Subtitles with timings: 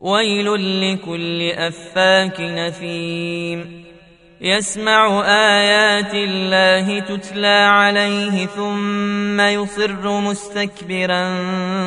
[0.00, 3.84] ويل لكل أفاك نثيم.
[4.40, 11.22] يسمع آيات الله تتلى عليه ثم يصر مستكبرا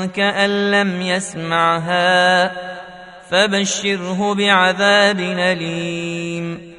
[0.06, 2.52] كأن لم يسمعها.
[3.32, 6.72] فبشره بعذاب أليم.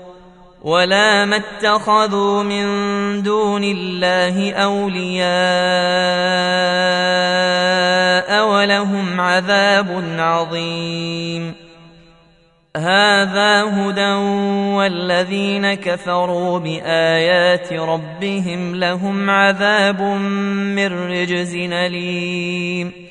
[0.61, 2.63] ولا ما اتخذوا من
[3.23, 5.31] دون الله اولياء
[8.47, 11.53] ولهم عذاب عظيم
[12.77, 14.11] هذا هدى
[14.75, 23.10] والذين كفروا بايات ربهم لهم عذاب من رجز اليم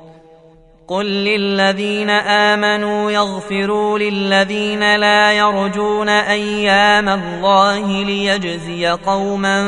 [0.87, 9.63] قل للذين امنوا يغفروا للذين لا يرجون أيام الله ليجزي قوما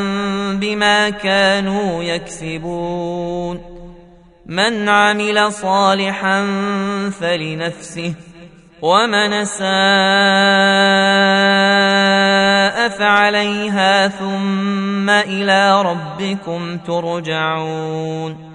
[0.53, 3.61] بما كانوا يكسبون
[4.45, 6.45] من عمل صالحا
[7.19, 8.13] فلنفسه
[8.81, 9.63] ومن ساء
[12.89, 18.52] فعليها ثم إلى ربكم ترجعون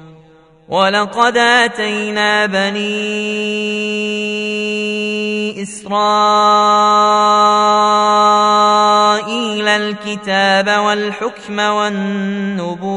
[0.69, 2.83] ولقد اتينا بني
[5.63, 6.09] اسرائيل
[9.69, 12.89] الكتاب والحكم والنبوءه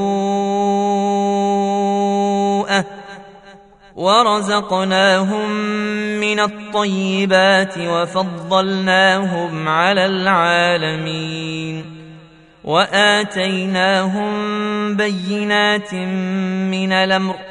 [3.95, 5.51] ورزقناهم
[6.19, 12.01] من الطيبات وفضلناهم على العالمين
[12.63, 14.31] واتيناهم
[14.95, 17.50] بينات من الامر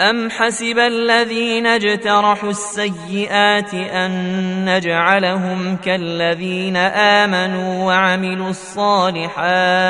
[0.00, 9.82] أم حسب الذين اجترحوا السيئات أن نجعلهم كالذين آمنوا وعملوا الصالحات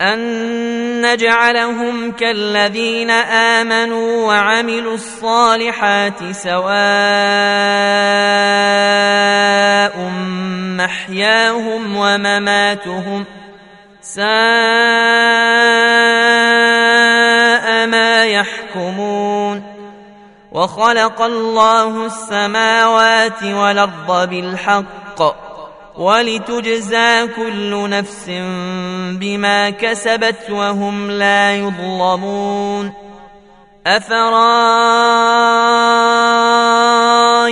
[0.00, 0.18] أن
[1.12, 6.78] نجعلهم كالذين آمنوا وعملوا الصالحات سواء
[10.78, 13.24] محياهم ومماتهم
[14.00, 14.28] ساء
[17.86, 19.62] ما يحكمون
[20.52, 25.22] وخلق الله السماوات والأرض بالحق
[25.98, 28.24] ولتجزى كل نفس
[29.20, 32.92] بما كسبت وهم لا يظلمون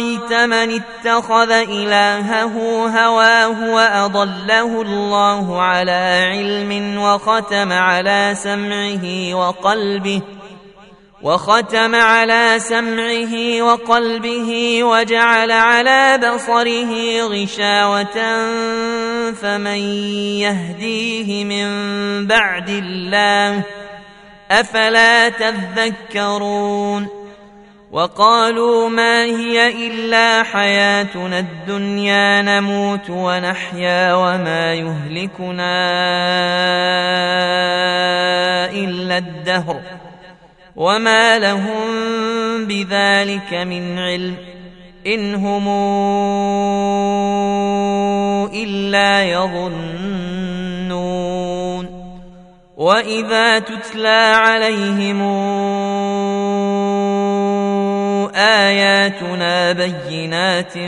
[0.07, 2.55] افرايت من اتخذ إلهه
[2.89, 10.23] هواه وأضله الله على علم وختم على سمعه وقلبه
[11.23, 18.17] وختم على سمعه وقلبه وجعل على بصره غشاوة
[19.33, 19.81] فمن
[20.41, 21.67] يهديه من
[22.27, 23.63] بعد الله
[24.51, 27.26] أفلا تذكرون
[27.97, 35.77] وقالوا ما هي إلا حياتنا الدنيا نموت ونحيا وما يهلكنا
[38.71, 39.81] إلا الدهر
[40.77, 41.87] وما لهم
[42.67, 44.37] بذلك من علم
[45.07, 45.69] إن هم
[48.55, 50.77] إلا يظنون
[52.77, 55.23] وإذا تتلى عليهم
[58.37, 60.79] آياتنا بينات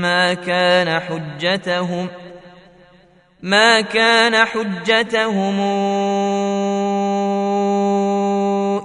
[0.00, 2.08] ما كان حجتهم
[3.42, 5.60] ما كان حجتهم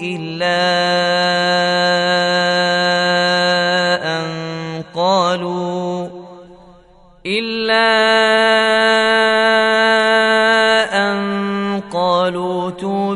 [0.01, 0.59] إلا
[4.03, 6.07] أن قالوا
[7.25, 7.89] إلا
[10.93, 13.15] أن قالوا تو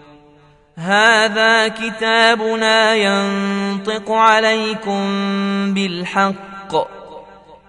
[0.77, 5.03] هذا كتابنا ينطق عليكم
[5.73, 6.91] بالحق.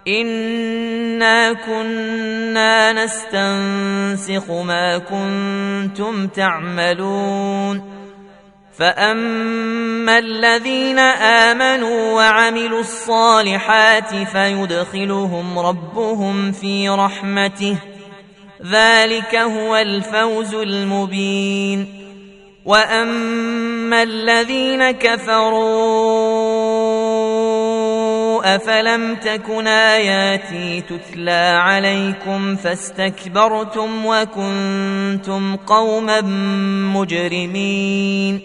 [0.08, 8.02] إنا كنا نستنسخ ما كنتم تعملون.
[8.78, 17.76] فأما الذين آمنوا وعملوا الصالحات فيدخلهم ربهم في رحمته.
[18.72, 22.01] ذلك هو الفوز المبين.
[22.64, 25.52] واما الذين كفروا
[28.56, 36.20] افلم تكن اياتي تتلى عليكم فاستكبرتم وكنتم قوما
[36.94, 38.40] مجرمين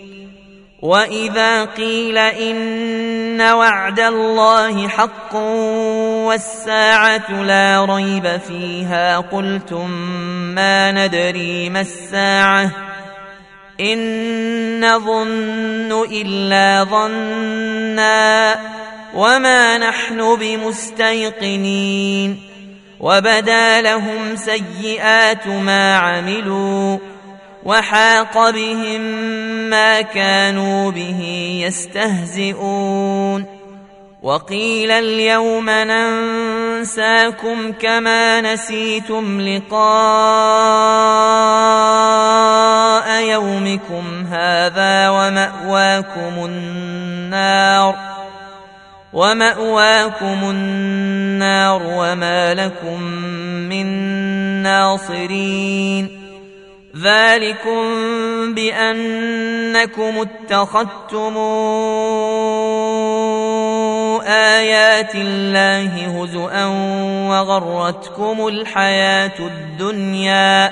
[0.82, 5.36] واذا قيل ان وعد الله حق
[6.26, 9.92] والساعة لا ريب فيها قلتم
[10.56, 12.72] ما ندري ما الساعة
[13.80, 18.56] إن نظن إلا ظنا
[19.16, 22.40] وما نحن بمستيقنين
[23.00, 26.98] وبدا لهم سيئات ما عملوا
[27.64, 29.02] وحاق بهم
[29.70, 31.22] ما كانوا به
[31.66, 33.58] يستهزئون
[34.24, 39.78] وقيل اليوم ننساكم كما نسيتم لقاء
[43.22, 47.96] يومكم هذا ومأواكم النار
[49.14, 53.02] ومأواكم النار وما لكم
[53.70, 53.88] من
[54.64, 56.28] ناصرين
[57.04, 57.84] ذلكم
[58.54, 61.38] بأنكم اتخذتم
[64.28, 66.66] آيات الله هزؤا
[67.30, 70.72] وغرتكم الحياة الدنيا